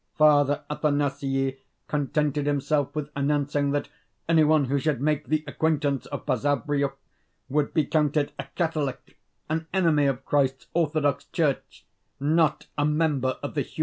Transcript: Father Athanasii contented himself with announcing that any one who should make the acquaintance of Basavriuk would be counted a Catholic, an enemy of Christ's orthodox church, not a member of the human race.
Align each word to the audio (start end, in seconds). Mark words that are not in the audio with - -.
Father 0.17 0.63
Athanasii 0.67 1.59
contented 1.87 2.47
himself 2.47 2.95
with 2.95 3.11
announcing 3.15 3.69
that 3.69 3.87
any 4.27 4.43
one 4.43 4.65
who 4.65 4.79
should 4.79 4.99
make 4.99 5.27
the 5.27 5.43
acquaintance 5.45 6.07
of 6.07 6.25
Basavriuk 6.25 6.93
would 7.49 7.71
be 7.71 7.85
counted 7.85 8.31
a 8.39 8.45
Catholic, 8.55 9.19
an 9.47 9.67
enemy 9.71 10.07
of 10.07 10.25
Christ's 10.25 10.65
orthodox 10.73 11.25
church, 11.25 11.85
not 12.19 12.65
a 12.79 12.83
member 12.83 13.37
of 13.43 13.53
the 13.53 13.61
human 13.61 13.73
race. 13.73 13.79